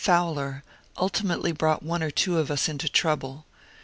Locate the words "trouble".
2.89-3.45